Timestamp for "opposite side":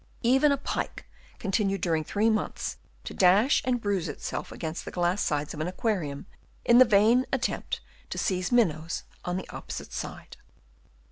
9.49-10.37